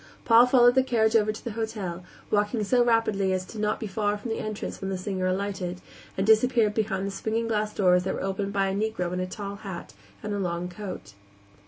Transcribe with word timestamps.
Paul 0.25 0.47
followed 0.47 0.73
the 0.73 0.81
carriage 0.81 1.15
over 1.15 1.31
to 1.31 1.43
the 1.43 1.51
hotel, 1.51 2.03
walking 2.31 2.63
so 2.63 2.83
rapidly 2.83 3.33
as 3.33 3.53
not 3.55 3.73
to 3.75 3.79
be 3.81 3.85
far 3.85 4.17
from 4.17 4.31
the 4.31 4.39
entrance 4.39 4.81
when 4.81 4.89
the 4.89 4.97
singer 4.97 5.27
alighted, 5.27 5.79
and 6.17 6.25
disappeared 6.25 6.73
behind 6.73 7.05
the 7.05 7.11
swinging 7.11 7.47
glass 7.47 7.71
doors 7.71 8.03
that 8.05 8.15
were 8.15 8.23
opened 8.23 8.51
by 8.51 8.69
a 8.69 8.73
Negro 8.73 9.13
in 9.13 9.19
a 9.19 9.27
tall 9.27 9.57
hat 9.57 9.93
and 10.23 10.33
a 10.33 10.39
long 10.39 10.69
coat. 10.69 11.13